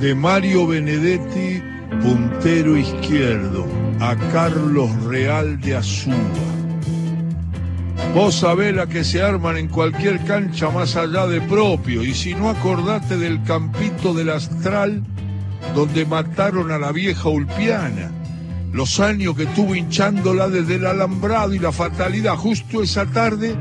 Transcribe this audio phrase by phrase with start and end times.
[0.00, 1.62] de Mario Benedetti,
[2.02, 3.66] puntero izquierdo,
[4.00, 6.14] a Carlos Real de Azúa.
[8.14, 12.34] Vos sabés la que se arman en cualquier cancha más allá de propio, y si
[12.34, 15.02] no acordate del campito del Astral,
[15.74, 18.10] donde mataron a la vieja Ulpiana,
[18.72, 23.54] los años que estuvo hinchándola desde el alambrado y la fatalidad, justo esa tarde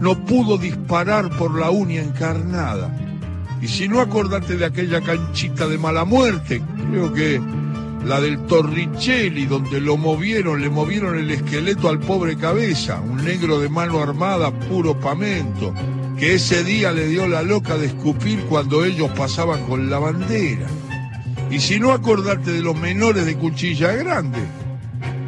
[0.00, 3.09] no pudo disparar por la uña encarnada.
[3.60, 7.40] Y si no acordate de aquella canchita de mala muerte, creo que
[8.06, 13.60] la del Torricelli, donde lo movieron, le movieron el esqueleto al pobre cabeza, un negro
[13.60, 15.74] de mano armada, puro pamento,
[16.18, 20.66] que ese día le dio la loca de escupir cuando ellos pasaban con la bandera.
[21.50, 24.38] Y si no acordate de los menores de Cuchilla Grande,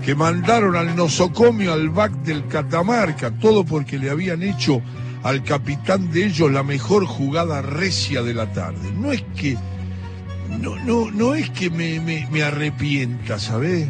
[0.04, 4.80] que mandaron al nosocomio al BAC del Catamarca, todo porque le habían hecho
[5.22, 8.90] al capitán de ellos la mejor jugada recia de la tarde.
[8.92, 9.56] No es que,
[10.60, 13.88] no, no, no es que me, me, arrepienta, ¿sabes?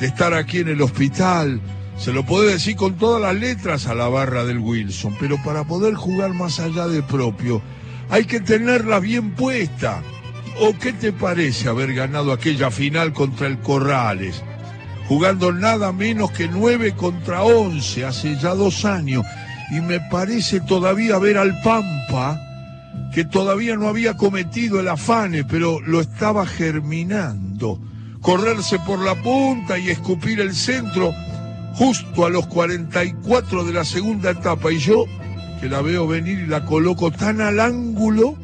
[0.00, 1.60] De estar aquí en el hospital.
[1.96, 5.64] Se lo puede decir con todas las letras a la barra del Wilson, pero para
[5.64, 7.62] poder jugar más allá de propio,
[8.10, 10.02] hay que tenerla bien puesta.
[10.60, 14.42] ¿O qué te parece haber ganado aquella final contra el Corrales?
[15.08, 19.24] Jugando nada menos que 9 contra 11 hace ya dos años
[19.70, 22.40] y me parece todavía ver al Pampa
[23.12, 27.80] que todavía no había cometido el afane, pero lo estaba germinando.
[28.20, 31.12] Correrse por la punta y escupir el centro
[31.74, 34.72] justo a los 44 de la segunda etapa.
[34.72, 35.04] Y yo,
[35.60, 38.36] que la veo venir y la coloco tan al ángulo,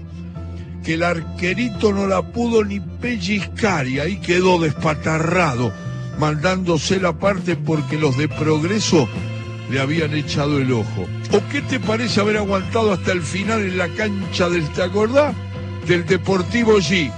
[0.84, 5.72] que el arquerito no la pudo ni pellizcar y ahí quedó despatarrado,
[6.18, 9.08] mandándose la parte porque los de progreso
[9.70, 11.06] le habían echado el ojo.
[11.32, 15.34] ¿O qué te parece haber aguantado hasta el final en la cancha del, ¿te acordás?
[15.86, 17.10] Del Deportivo G,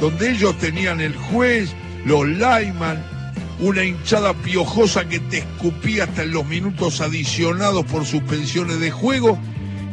[0.00, 1.72] donde ellos tenían el juez,
[2.04, 3.04] los Lyman,
[3.60, 9.38] una hinchada piojosa que te escupía hasta en los minutos adicionados por suspensiones de juego,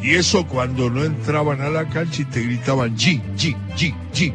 [0.01, 4.33] y eso cuando no entraban a la cancha y te gritaban G, G, G, G,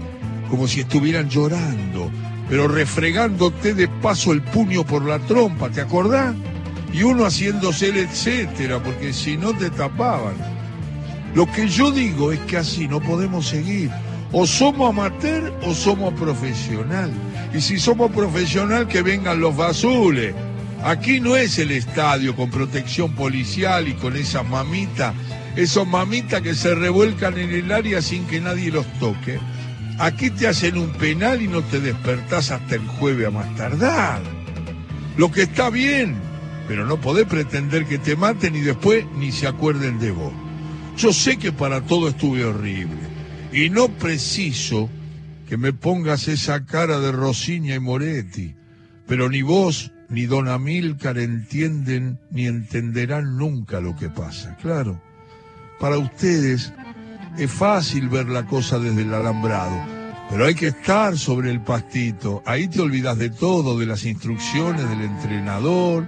[0.49, 2.11] como si estuvieran llorando,
[2.49, 6.35] pero refregándote de paso el puño por la trompa, ¿te acordás?
[6.95, 10.35] Y uno haciéndose el etcétera, porque si no te tapaban.
[11.35, 13.91] Lo que yo digo es que así no podemos seguir.
[14.31, 17.11] O somos amateur o somos profesional.
[17.53, 20.35] Y si somos profesional, que vengan los bazules.
[20.85, 25.15] Aquí no es el estadio con protección policial y con esas mamitas,
[25.57, 29.41] esos mamitas que se revuelcan en el área sin que nadie los toque.
[29.99, 34.21] Aquí te hacen un penal y no te despertás hasta el jueves a más tardar.
[35.17, 36.17] Lo que está bien,
[36.67, 40.33] pero no podés pretender que te maten y después ni se acuerden de vos.
[40.97, 43.01] Yo sé que para todo estuve horrible
[43.53, 44.89] y no preciso
[45.49, 48.55] que me pongas esa cara de Rosiña y Moretti,
[49.07, 54.57] pero ni vos ni don Amílcar entienden ni entenderán nunca lo que pasa.
[54.63, 55.01] Claro,
[55.81, 56.73] para ustedes
[57.37, 59.77] es fácil ver la cosa desde el alambrado,
[60.31, 62.43] pero hay que estar sobre el pastito.
[62.47, 66.07] Ahí te olvidas de todo, de las instrucciones del entrenador,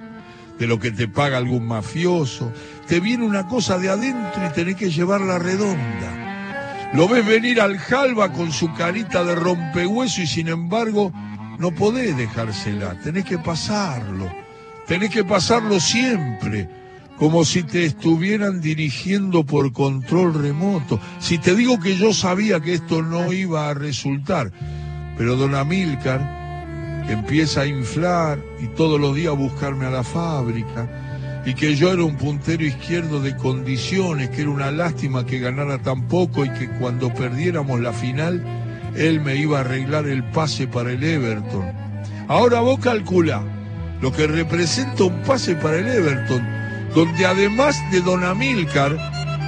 [0.59, 2.53] de lo que te paga algún mafioso.
[2.87, 6.91] Te viene una cosa de adentro y tenés que llevarla redonda.
[6.95, 11.13] Lo ves venir al jalba con su carita de rompehueso y sin embargo
[11.59, 14.31] no podés dejársela, tenés que pasarlo.
[14.87, 16.69] Tenés que pasarlo siempre,
[17.19, 21.01] como si te estuvieran dirigiendo por control remoto.
[21.19, 24.53] Si te digo que yo sabía que esto no iba a resultar,
[25.19, 26.46] pero don Amílcar
[27.09, 30.89] empieza a inflar y todos los días a buscarme a la fábrica
[31.47, 35.79] y que yo era un puntero izquierdo de condiciones, que era una lástima que ganara
[35.79, 38.45] tan poco y que cuando perdiéramos la final,
[38.97, 41.65] él me iba a arreglar el pase para el Everton.
[42.27, 43.43] Ahora vos calcula
[44.01, 46.45] lo que representa un pase para el Everton,
[46.93, 48.97] donde además de Don Amílcar,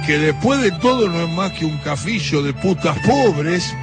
[0.05, 3.75] que después de todo no es más que un cafillo de putas pobres,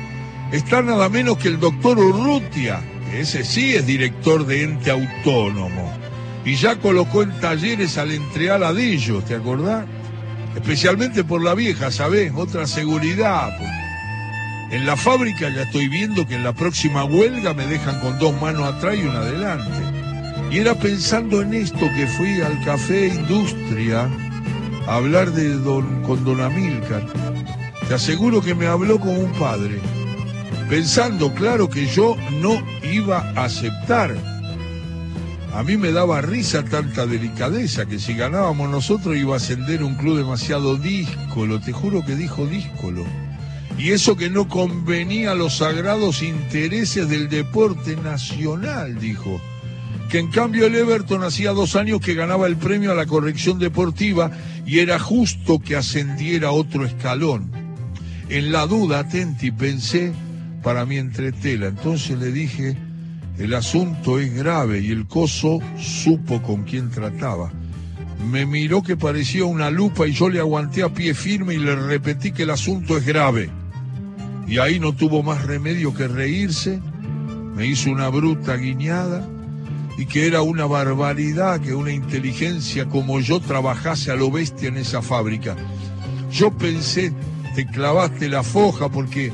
[0.53, 2.81] está nada menos que el doctor Urrutia,
[3.13, 5.93] ese sí es director de ente autónomo.
[6.45, 9.85] Y ya colocó en talleres al entreala de ellos, ¿te acordás?
[10.55, 12.33] Especialmente por la vieja, ¿sabés?
[12.35, 13.57] Otra seguridad.
[13.59, 13.71] Pues.
[14.71, 18.41] En la fábrica ya estoy viendo que en la próxima huelga me dejan con dos
[18.41, 19.97] manos atrás y una adelante.
[20.51, 24.09] Y era pensando en esto que fui al café Industria
[24.87, 27.05] a hablar de don, con don Amílcar.
[27.89, 29.81] Te aseguro que me habló como un padre
[30.69, 34.17] pensando, claro, que yo no iba a aceptar.
[35.55, 39.95] A mí me daba risa tanta delicadeza que si ganábamos nosotros iba a ascender un
[39.95, 43.07] club demasiado díscolo, te juro que dijo díscolo.
[43.79, 49.41] Y eso que no convenía a los sagrados intereses del deporte nacional, dijo.
[50.11, 53.59] Que en cambio el Everton hacía dos años que ganaba el premio a la corrección
[53.59, 54.31] deportiva
[54.65, 57.51] y era justo que ascendiera otro escalón.
[58.29, 60.13] En la duda, atenti, pensé
[60.67, 61.69] para mi entretela.
[61.69, 62.77] Entonces le dije,
[63.39, 67.53] el asunto es grave y el coso supo con quién trataba.
[68.33, 71.77] Me miró que parecía una lupa y yo le aguanté a pie firme y le
[71.77, 73.49] repetí que el asunto es grave.
[74.49, 76.81] Y ahí no tuvo más remedio que reírse,
[77.55, 79.25] me hizo una bruta guiñada
[79.97, 84.79] y que era una barbaridad que una inteligencia como yo trabajase a lo bestia en
[84.79, 85.55] esa fábrica.
[86.33, 87.13] Yo pensé,
[87.55, 89.31] te clavaste la foja porque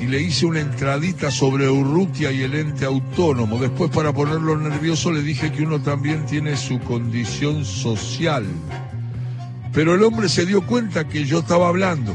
[0.00, 3.58] y le hice una entradita sobre Urrutia y el ente autónomo.
[3.58, 8.46] Después, para ponerlo nervioso, le dije que uno también tiene su condición social.
[9.72, 12.14] Pero el hombre se dio cuenta que yo estaba hablando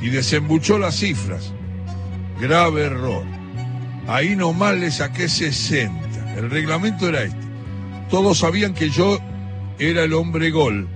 [0.00, 1.52] y desembuchó las cifras.
[2.40, 3.24] Grave error.
[4.08, 6.36] Ahí nomás le saqué 60.
[6.36, 7.46] El reglamento era este.
[8.10, 9.18] Todos sabían que yo
[9.78, 10.86] era el hombre gol,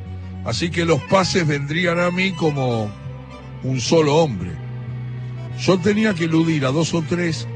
[0.45, 2.91] así que los pases vendrían a mí como
[3.65, 4.60] un solo hombre.
[5.61, 7.47] Yo tenía que eludir a dos o tres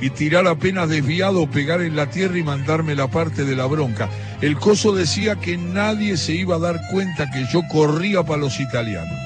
[0.00, 4.08] y tirar apenas desviado, pegar en la tierra y mandarme la parte de la bronca.
[4.40, 8.60] El coso decía que nadie se iba a dar cuenta que yo corría para los
[8.60, 9.18] italianos.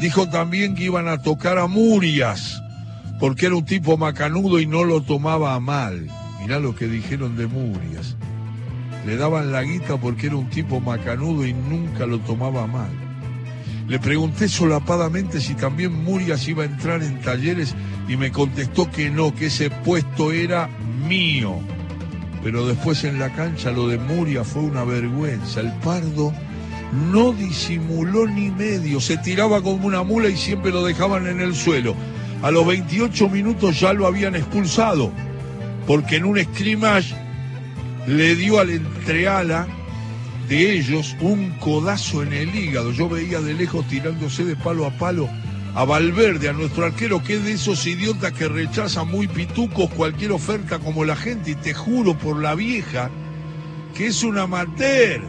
[0.00, 2.62] Dijo también que iban a tocar a Murias,
[3.18, 6.06] porque era un tipo macanudo y no lo tomaba a mal.
[6.40, 8.16] Mirá lo que dijeron de Murias.
[9.06, 13.07] Le daban la guita porque era un tipo macanudo y nunca lo tomaba a mal.
[13.88, 17.74] Le pregunté solapadamente si también Murias iba a entrar en talleres
[18.06, 20.68] y me contestó que no, que ese puesto era
[21.08, 21.58] mío.
[22.42, 25.60] Pero después en la cancha lo de Murias fue una vergüenza.
[25.60, 26.34] El pardo
[27.10, 31.54] no disimuló ni medio, se tiraba como una mula y siempre lo dejaban en el
[31.54, 31.94] suelo.
[32.42, 35.10] A los 28 minutos ya lo habían expulsado,
[35.86, 37.14] porque en un scrimmage
[38.06, 39.66] le dio al entreala
[40.48, 42.92] de ellos un codazo en el hígado.
[42.92, 45.28] Yo veía de lejos tirándose de palo a palo
[45.74, 50.32] a Valverde, a nuestro arquero, que es de esos idiotas que rechazan muy pitucos cualquier
[50.32, 53.10] oferta como la gente, y te juro por la vieja
[53.94, 55.20] que es una amateur,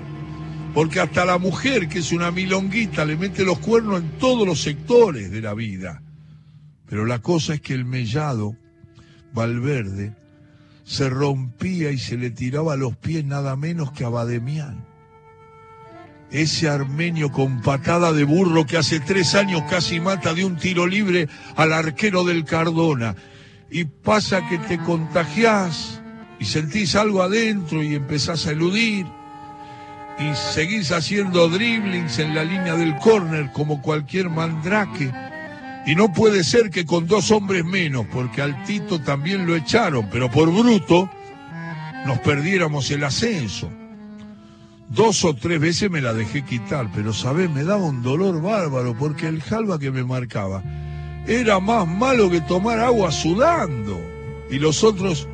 [0.73, 4.61] porque hasta la mujer, que es una milonguita, le mete los cuernos en todos los
[4.61, 6.01] sectores de la vida.
[6.87, 8.55] Pero la cosa es que el mellado,
[9.33, 10.15] Valverde,
[10.83, 14.88] se rompía y se le tiraba los pies nada menos que a Bademian
[16.31, 20.85] ese armenio con patada de burro que hace tres años casi mata de un tiro
[20.85, 23.15] libre al arquero del Cardona.
[23.71, 26.01] Y pasa que te contagiás
[26.39, 29.05] y sentís algo adentro y empezás a eludir
[30.19, 35.11] y seguís haciendo driblings en la línea del córner como cualquier mandrake.
[35.85, 40.09] Y no puede ser que con dos hombres menos, porque al Tito también lo echaron,
[40.11, 41.09] pero por bruto
[42.05, 43.71] nos perdiéramos el ascenso.
[44.89, 48.95] Dos o tres veces me la dejé quitar, pero sabes, me daba un dolor bárbaro
[48.97, 50.63] porque el jalba que me marcaba
[51.27, 54.01] era más malo que tomar agua sudando.
[54.49, 55.27] Y los otros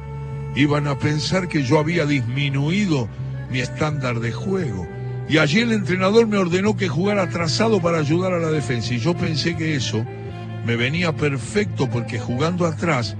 [0.57, 3.07] iban a pensar que yo había disminuido
[3.49, 4.89] mi estándar de juego.
[5.29, 8.93] Y allí el entrenador me ordenó que jugara atrasado para ayudar a la defensa.
[8.93, 10.05] Y yo pensé que eso
[10.65, 13.15] me venía perfecto porque jugando atrás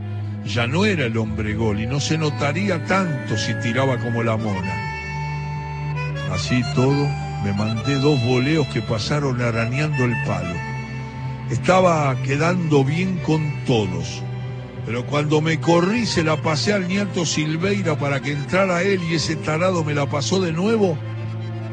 [0.46, 4.36] ya no era el hombre gol y no se notaría tanto si tiraba como la
[4.36, 4.85] mona.
[6.32, 7.08] Así todo,
[7.44, 10.56] me mandé dos voleos que pasaron arañando el palo.
[11.50, 14.24] Estaba quedando bien con todos,
[14.86, 19.16] pero cuando me corrí se la pasé al nieto Silveira para que entrara él y
[19.16, 20.98] ese tarado me la pasó de nuevo.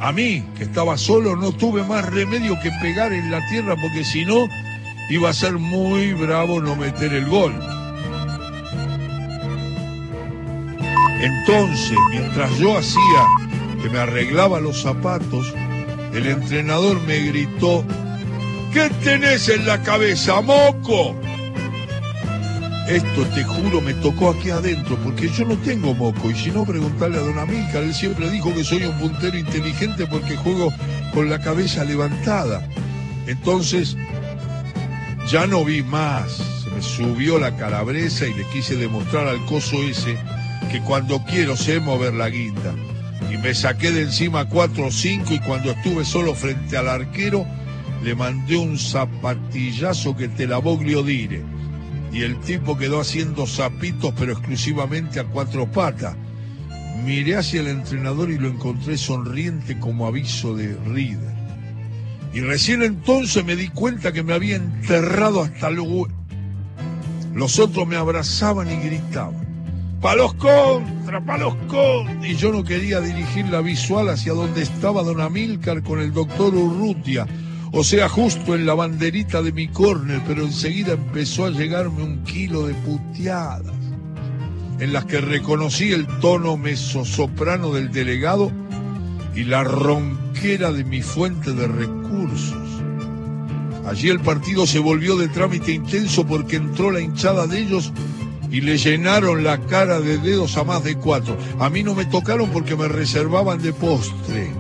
[0.01, 4.05] A mí, que estaba solo, no tuve más remedio que pegar en la tierra porque
[4.05, 4.47] si no,
[5.09, 7.55] iba a ser muy bravo no meter el gol.
[11.23, 13.27] Entonces, mientras yo hacía
[13.83, 15.53] que me arreglaba los zapatos,
[16.15, 17.85] el entrenador me gritó,
[18.73, 21.17] ¿qué tenés en la cabeza, moco?
[22.89, 26.65] Esto te juro me tocó aquí adentro, porque yo no tengo moco, y si no
[26.65, 30.73] preguntarle a don Amílcar, él siempre dijo que soy un puntero inteligente porque juego
[31.13, 32.69] con la cabeza levantada.
[33.27, 33.97] Entonces,
[35.29, 39.77] ya no vi más, se me subió la calabresa y le quise demostrar al coso
[39.83, 40.17] ese
[40.71, 42.75] que cuando quiero sé mover la guinda
[43.33, 47.47] y me saqué de encima cuatro o cinco y cuando estuve solo frente al arquero
[48.05, 51.43] le mandé un zapatillazo que te la voglio dire.
[52.13, 56.15] Y el tipo quedó haciendo zapitos pero exclusivamente a cuatro patas.
[57.07, 61.33] Miré hacia el entrenador y lo encontré sonriente como aviso de Reader.
[62.35, 66.09] Y recién entonces me di cuenta que me había enterrado hasta luego.
[67.35, 69.52] Los otros me abrazaban y gritaban.
[70.03, 71.25] ¡Palos contra!
[71.25, 72.27] ¡Palos contra!
[72.27, 76.53] Y yo no quería dirigir la visual hacia donde estaba don Amílcar con el doctor
[76.57, 77.25] Urrutia,
[77.71, 82.25] o sea, justo en la banderita de mi córner, pero enseguida empezó a llegarme un
[82.25, 83.77] kilo de puteadas,
[84.81, 88.51] en las que reconocí el tono mesosoprano del delegado
[89.37, 92.59] y la ronquera de mi fuente de recursos.
[93.87, 97.93] Allí el partido se volvió de trámite intenso porque entró la hinchada de ellos
[98.53, 101.39] y le llenaron la cara de dedos a más de cuatro.
[101.59, 104.53] A mí no me tocaron porque me reservaban de postre.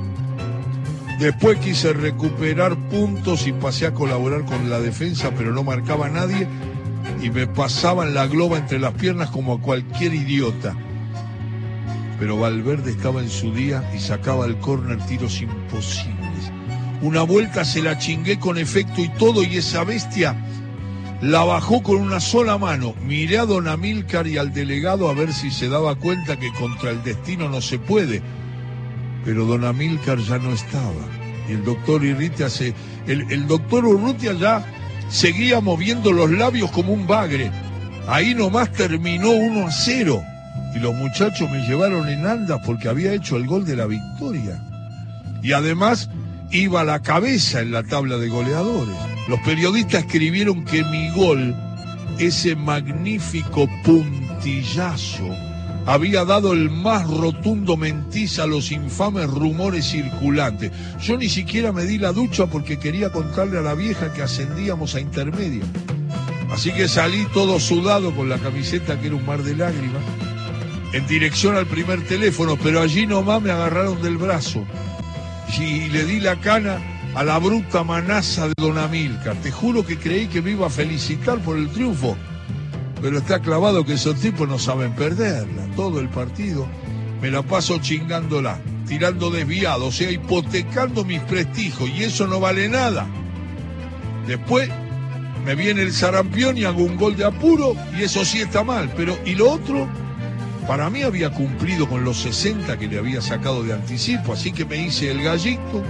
[1.20, 6.10] Después quise recuperar puntos y pasé a colaborar con la defensa, pero no marcaba a
[6.10, 6.48] nadie
[7.20, 10.74] y me pasaban la globa entre las piernas como a cualquier idiota.
[12.18, 16.50] Pero Valverde estaba en su día y sacaba al córner tiros imposibles.
[17.02, 20.34] Una vuelta se la chingué con efecto y todo y esa bestia
[21.22, 22.94] la bajó con una sola mano.
[23.06, 26.90] Miré a don Amílcar y al delegado a ver si se daba cuenta que contra
[26.90, 28.20] el destino no se puede.
[29.24, 31.06] Pero don Amílcar ya no estaba.
[31.48, 32.74] Y el doctor Irritia se.
[33.06, 34.66] El, el doctor Urrutia ya
[35.08, 37.52] seguía moviendo los labios como un bagre.
[38.08, 40.22] Ahí nomás terminó 1 a 0.
[40.74, 44.60] Y los muchachos me llevaron en andas porque había hecho el gol de la victoria.
[45.40, 46.10] Y además
[46.52, 48.94] iba a la cabeza en la tabla de goleadores.
[49.26, 51.56] Los periodistas escribieron que mi gol,
[52.18, 55.28] ese magnífico puntillazo,
[55.86, 60.70] había dado el más rotundo mentiz a los infames rumores circulantes.
[61.00, 64.94] Yo ni siquiera me di la ducha porque quería contarle a la vieja que ascendíamos
[64.94, 65.64] a intermedia.
[66.52, 70.02] Así que salí todo sudado con la camiseta que era un mar de lágrimas,
[70.92, 74.66] en dirección al primer teléfono, pero allí nomás me agarraron del brazo
[75.58, 76.78] y le di la cana
[77.14, 79.36] a la bruta manaza de Don Amílcar.
[79.36, 82.16] Te juro que creí que me iba a felicitar por el triunfo,
[83.00, 85.66] pero está clavado que esos tipos no saben perderla.
[85.76, 86.66] Todo el partido
[87.20, 92.68] me la paso chingándola, tirando desviado, o sea, hipotecando mis prestigios, y eso no vale
[92.68, 93.06] nada.
[94.26, 94.70] Después
[95.44, 98.92] me viene el sarampión y hago un gol de apuro, y eso sí está mal,
[98.96, 99.88] pero ¿y lo otro?
[100.66, 104.64] Para mí había cumplido con los 60 que le había sacado de anticipo, así que
[104.64, 105.82] me hice el gallito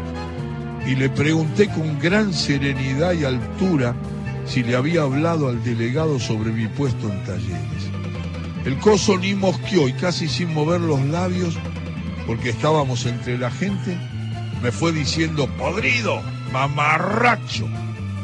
[0.86, 3.94] y le pregunté con gran serenidad y altura
[4.46, 7.90] si le había hablado al delegado sobre mi puesto en talleres.
[8.64, 11.58] El coso ni mosqueó y casi sin mover los labios,
[12.26, 13.96] porque estábamos entre la gente,
[14.62, 17.68] me fue diciendo, podrido, mamarracho,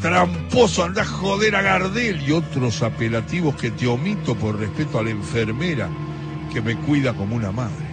[0.00, 5.02] tramposo, anda a joder a Gardel y otros apelativos que te omito por respeto a
[5.02, 5.88] la enfermera
[6.52, 7.86] que me cuida como una madre.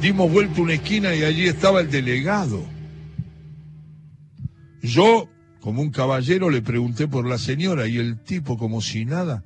[0.00, 2.64] Dimos vuelta una esquina y allí estaba el delegado.
[4.82, 5.28] Yo,
[5.60, 9.44] como un caballero, le pregunté por la señora y el tipo, como si nada,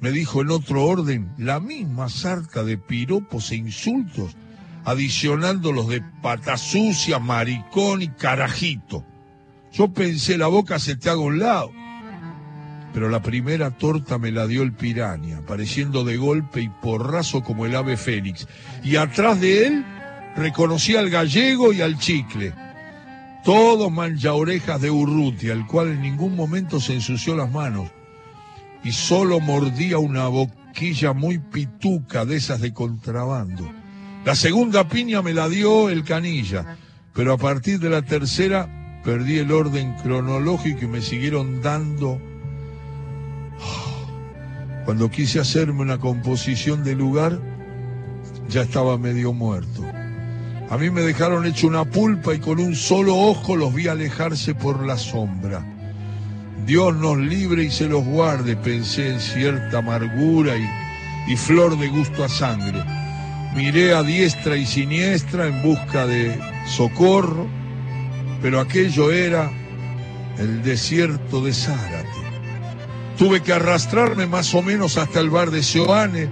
[0.00, 4.36] me dijo en otro orden la misma sarta de piropos e insultos,
[4.84, 9.04] adicionando los de pata sucia, maricón y carajito.
[9.72, 11.72] Yo pensé, la boca se te haga un lado
[12.98, 17.64] pero la primera torta me la dio el piraña, apareciendo de golpe y porrazo como
[17.64, 18.48] el ave fénix.
[18.82, 19.84] Y atrás de él
[20.34, 22.52] reconocí al gallego y al chicle.
[23.44, 27.88] Todos mancha orejas de Urrutia, el cual en ningún momento se ensució las manos
[28.82, 33.70] y solo mordía una boquilla muy pituca de esas de contrabando.
[34.24, 36.76] La segunda piña me la dio el canilla,
[37.14, 42.20] pero a partir de la tercera perdí el orden cronológico y me siguieron dando
[44.84, 47.38] cuando quise hacerme una composición de lugar,
[48.48, 49.84] ya estaba medio muerto.
[50.70, 54.54] A mí me dejaron hecho una pulpa y con un solo ojo los vi alejarse
[54.54, 55.64] por la sombra.
[56.66, 60.52] Dios nos libre y se los guarde, pensé en cierta amargura
[61.26, 62.84] y, flor de gusto a sangre.
[63.54, 67.46] Miré a diestra y siniestra en busca de socorro,
[68.42, 69.50] pero aquello era
[70.38, 72.17] el desierto de Zárate.
[73.18, 76.28] Tuve que arrastrarme más o menos hasta el bar de Seoane,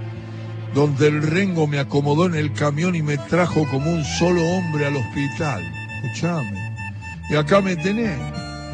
[0.73, 4.87] donde el rengo me acomodó en el camión y me trajo como un solo hombre
[4.87, 5.65] al hospital.
[5.97, 6.77] Escuchame.
[7.29, 8.17] Y acá me tenés.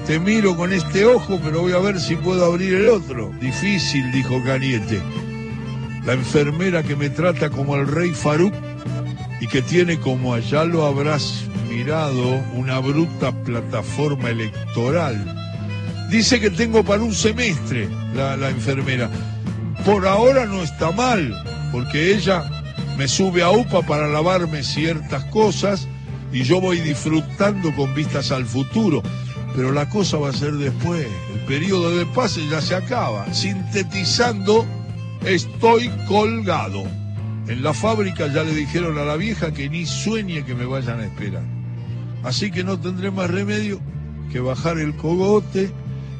[0.06, 3.32] Te miro con este ojo, pero voy a ver si puedo abrir el otro.
[3.40, 5.00] Difícil, dijo Caniete.
[6.04, 8.52] La enfermera que me trata como el rey Faruk
[9.40, 15.51] y que tiene como allá lo habrás mirado una bruta plataforma electoral
[16.12, 19.08] Dice que tengo para un semestre la, enfermera.
[19.82, 21.34] Por ahora no está mal,
[21.72, 22.44] porque ella
[22.98, 25.88] me sube a UPA para lavarme ciertas cosas
[26.30, 29.02] y yo voy disfrutando con vistas al futuro.
[29.56, 31.06] Pero la cosa va a ser después.
[31.32, 33.32] El periodo de pase ya se acaba.
[33.32, 34.66] Sintetizando,
[35.24, 36.82] estoy colgado.
[37.48, 41.00] En la fábrica ya le dijeron a la vieja que ni sueñe que me vayan
[41.00, 41.44] a esperar.
[42.22, 43.80] Así que no tendré más remedio
[44.30, 45.72] que bajar el cogote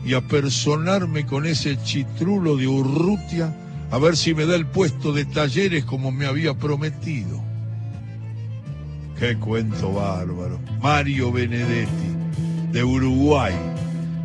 [0.04, 3.54] y apersonarme con ese chitrulo de Urrutia
[3.92, 7.44] a ver si me da el puesto de talleres como me había prometido.
[9.18, 10.59] Qué cuento bárbaro.
[10.80, 11.90] Mario Benedetti,
[12.73, 13.52] de Uruguay.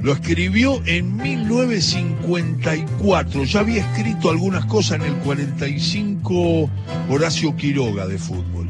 [0.01, 3.43] Lo escribió en 1954.
[3.43, 6.69] Ya había escrito algunas cosas en el 45
[7.09, 8.69] Horacio Quiroga de fútbol.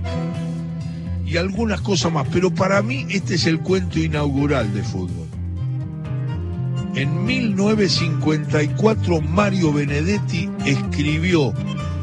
[1.28, 2.28] Y algunas cosas más.
[2.34, 5.27] Pero para mí este es el cuento inaugural de fútbol.
[6.98, 11.54] En 1954 Mario Benedetti escribió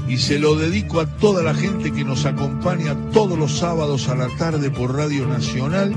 [0.06, 4.14] y se lo dedico a toda la gente que nos acompaña todos los sábados a
[4.14, 5.92] la tarde por Radio Nacional,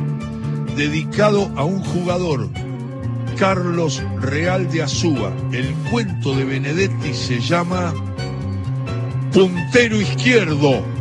[0.75, 2.49] dedicado a un jugador,
[3.37, 5.31] Carlos Real de Azúa.
[5.51, 7.93] El cuento de Benedetti se llama
[9.31, 10.96] Puntero Izquierdo.